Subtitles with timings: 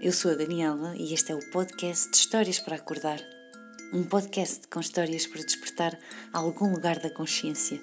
[0.00, 3.18] eu sou a Daniela e este é o podcast de Histórias para Acordar.
[3.92, 5.98] Um podcast com histórias para despertar
[6.32, 7.80] algum lugar da consciência.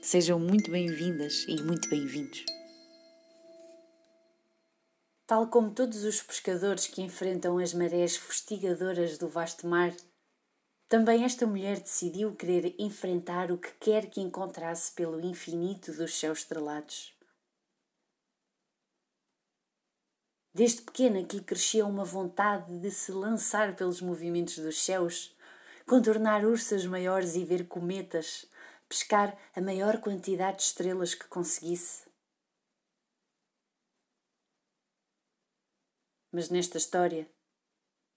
[0.00, 2.42] Sejam muito bem-vindas e muito bem-vindos.
[5.26, 9.94] Tal como todos os pescadores que enfrentam as marés fustigadoras do vasto mar,
[10.88, 16.38] também esta mulher decidiu querer enfrentar o que quer que encontrasse pelo infinito dos céus
[16.38, 17.17] estrelados.
[20.58, 25.32] Desde pequena que lhe crescia uma vontade de se lançar pelos movimentos dos céus,
[25.86, 28.44] contornar ursas maiores e ver cometas,
[28.88, 32.10] pescar a maior quantidade de estrelas que conseguisse.
[36.32, 37.30] Mas nesta história,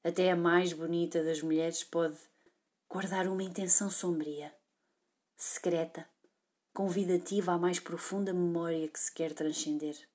[0.04, 2.18] até a mais bonita das mulheres pode
[2.90, 4.52] guardar uma intenção sombria,
[5.38, 6.10] secreta,
[6.73, 10.10] convidativa à mais profunda memória que se quer transcender.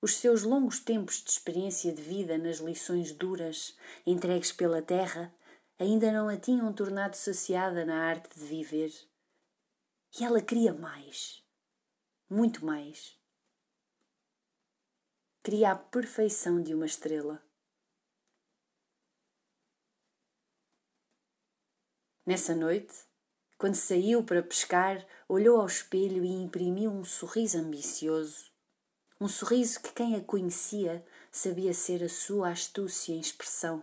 [0.00, 5.34] Os seus longos tempos de experiência de vida nas lições duras, entregues pela terra,
[5.76, 8.92] ainda não a tinham tornado saciada na arte de viver.
[10.18, 11.44] E ela queria mais,
[12.30, 13.18] muito mais.
[15.42, 17.42] Queria a perfeição de uma estrela.
[22.24, 22.94] Nessa noite,
[23.56, 28.48] quando saiu para pescar, olhou ao espelho e imprimiu um sorriso ambicioso
[29.20, 33.82] um sorriso que quem a conhecia sabia ser a sua astúcia em expressão.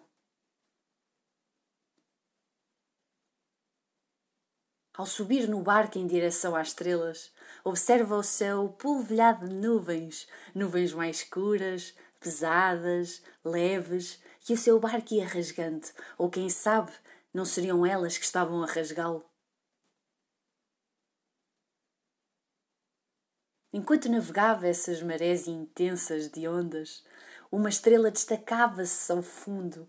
[4.93, 7.33] Ao subir no barco em direção às estrelas,
[7.65, 15.13] observa o céu polvilhado de nuvens, nuvens mais escuras, pesadas, leves, que o seu barco
[15.13, 15.85] ia rasgando,
[16.17, 16.93] ou quem sabe,
[17.33, 19.34] não seriam elas que estavam a rasgá-lo.
[23.77, 27.03] Enquanto navegava essas marés intensas de ondas,
[27.51, 29.85] uma estrela destacava-se ao fundo,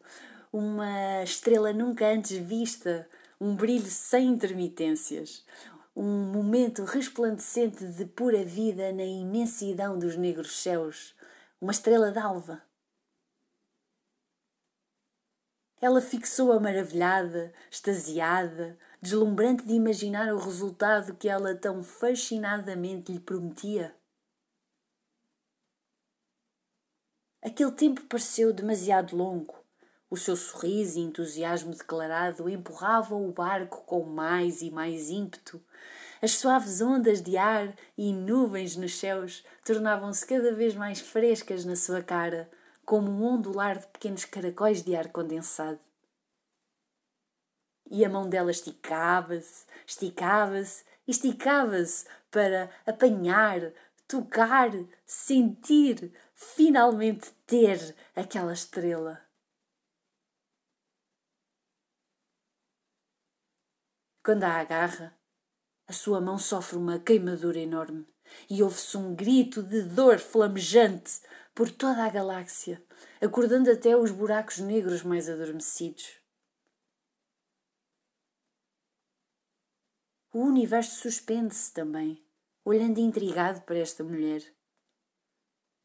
[0.52, 3.08] uma estrela nunca antes vista,
[3.40, 5.46] um brilho sem intermitências,
[5.94, 11.14] um momento resplandecente de pura vida na imensidão dos negros céus,
[11.60, 12.60] uma estrela d'alva.
[15.80, 18.76] Ela fixou-a maravilhada, extasiada,
[19.06, 23.94] deslumbrante de imaginar o resultado que ela tão fascinadamente lhe prometia.
[27.40, 29.54] Aquele tempo pareceu demasiado longo.
[30.10, 35.62] O seu sorriso e entusiasmo declarado empurravam o barco com mais e mais ímpeto.
[36.20, 41.76] As suaves ondas de ar e nuvens nos céus tornavam-se cada vez mais frescas na
[41.76, 42.50] sua cara,
[42.84, 45.78] como um ondular de pequenos caracóis de ar condensado.
[47.90, 53.72] E a mão dela esticava-se, esticava-se, esticava-se para apanhar,
[54.08, 54.70] tocar,
[55.04, 59.22] sentir, finalmente ter aquela estrela.
[64.24, 65.16] Quando a agarra,
[65.86, 68.04] a sua mão sofre uma queimadura enorme
[68.50, 71.20] e ouve-se um grito de dor flamejante
[71.54, 72.82] por toda a galáxia,
[73.20, 76.25] acordando até os buracos negros mais adormecidos.
[80.36, 82.22] O universo suspende-se também,
[82.62, 84.42] olhando intrigado para esta mulher.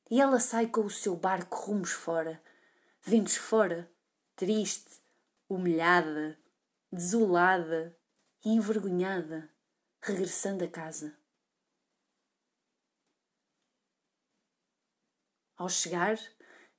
[0.10, 2.44] E ela sai com o seu barco rumos fora,
[3.02, 3.90] ventos fora,
[4.36, 5.00] triste,
[5.48, 6.38] humilhada,
[6.92, 7.98] desolada
[8.44, 9.50] e envergonhada,
[10.02, 11.18] regressando a casa.
[15.56, 16.20] Ao chegar,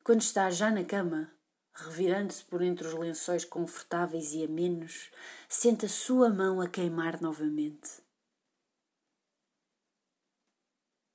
[0.04, 1.34] quando está já na cama,
[1.74, 5.10] revirando-se por entre os lençóis confortáveis e amenos,
[5.48, 8.02] sente a sua mão a queimar novamente.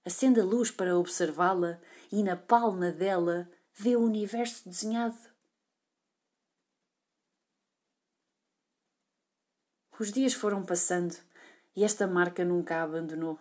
[0.03, 1.79] Acende a luz para observá-la
[2.12, 5.17] e na palma dela vê o universo desenhado.
[10.00, 11.16] Os dias foram passando
[11.75, 13.40] e esta marca nunca a abandonou.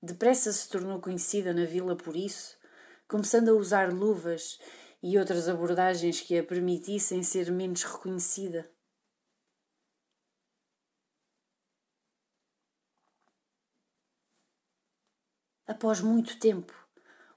[0.00, 2.55] Depressa se tornou conhecida na vila por isso
[3.08, 4.58] começando a usar luvas
[5.02, 8.68] e outras abordagens que a permitissem ser menos reconhecida.
[15.66, 16.72] Após muito tempo,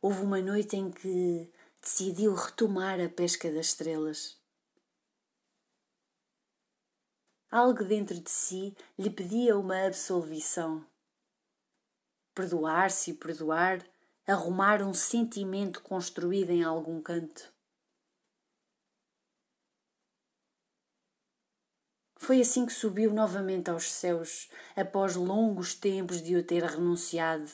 [0.01, 1.51] houve uma noite em que
[1.81, 4.39] decidiu retomar a pesca das estrelas.
[7.51, 10.85] Algo dentro de si lhe pedia uma absolvição.
[12.35, 13.83] Perdoar-se e perdoar
[14.29, 17.51] arrumar um sentimento construído em algum canto.
[22.15, 27.49] Foi assim que subiu novamente aos céus, após longos tempos de o ter renunciado.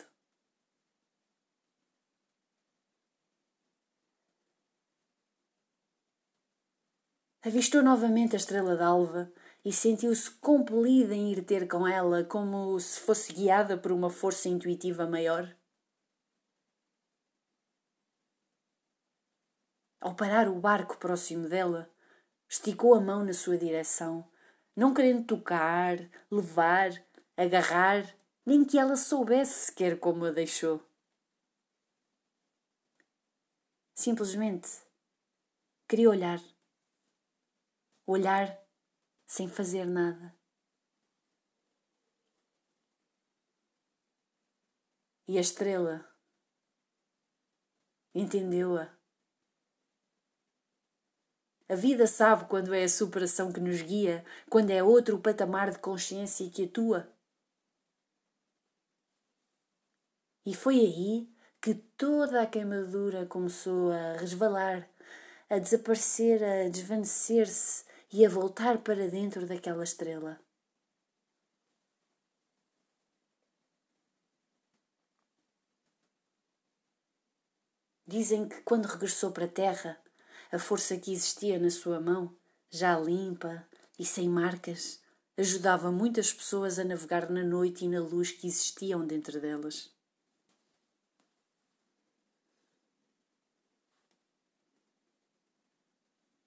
[7.42, 9.32] Avistou novamente a estrela d'alva
[9.64, 14.50] e sentiu-se compelida em ir ter com ela, como se fosse guiada por uma força
[14.50, 15.56] intuitiva maior.
[20.06, 21.92] Ao parar o barco próximo dela,
[22.48, 24.32] esticou a mão na sua direção,
[24.76, 25.98] não querendo tocar,
[26.30, 26.92] levar,
[27.36, 28.16] agarrar,
[28.46, 30.88] nem que ela soubesse sequer como a deixou.
[33.96, 34.70] Simplesmente
[35.90, 36.40] queria olhar.
[38.06, 38.64] Olhar
[39.26, 40.38] sem fazer nada.
[45.28, 46.08] E a estrela
[48.14, 48.95] entendeu-a.
[51.68, 55.80] A vida sabe quando é a superação que nos guia, quando é outro patamar de
[55.80, 57.12] consciência que atua.
[60.46, 61.28] E foi aí
[61.60, 64.88] que toda a queimadura começou a resvalar,
[65.50, 67.84] a desaparecer, a desvanecer-se
[68.14, 70.40] e a voltar para dentro daquela estrela.
[78.08, 80.00] Dizem que quando regressou para a terra,
[80.52, 82.36] a força que existia na sua mão,
[82.70, 85.00] já limpa e sem marcas,
[85.38, 89.92] ajudava muitas pessoas a navegar na noite e na luz que existiam dentro delas.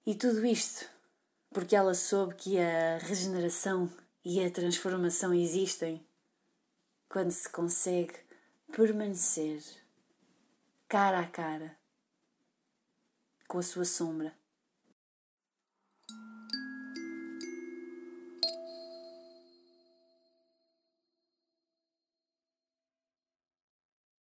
[0.05, 0.89] E tudo isto
[1.51, 3.91] porque ela soube que a regeneração
[4.23, 6.05] e a transformação existem
[7.07, 8.13] quando se consegue
[8.71, 9.63] permanecer
[10.87, 11.78] cara a cara
[13.49, 14.31] com a sua sombra.